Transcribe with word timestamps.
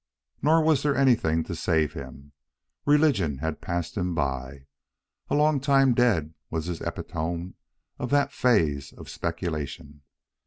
Nor 0.41 0.63
was 0.63 0.81
there 0.81 0.95
anything 0.95 1.43
to 1.43 1.53
save 1.55 1.93
him. 1.93 2.31
Religion 2.87 3.37
had 3.37 3.61
passed 3.61 3.95
him 3.95 4.15
by. 4.15 4.65
"A 5.29 5.35
long 5.35 5.59
time 5.59 5.93
dead" 5.93 6.33
was 6.49 6.65
his 6.65 6.81
epitome 6.81 7.53
of 7.99 8.09
that 8.09 8.33
phase 8.33 8.93
of 8.93 9.09
speculation. 9.11 10.01